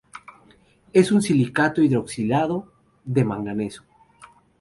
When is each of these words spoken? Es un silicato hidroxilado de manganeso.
Es 0.93 1.11
un 1.11 1.21
silicato 1.21 1.79
hidroxilado 1.83 2.73
de 3.05 3.23
manganeso. 3.23 3.83